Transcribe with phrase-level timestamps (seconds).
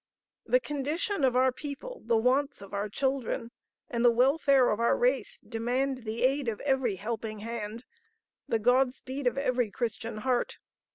[0.47, 3.51] The condition of our people, the wants of our children,
[3.87, 7.85] and the welfare of our race demand the aid of every helping hand,
[8.47, 10.57] the God speed of every Christian heart.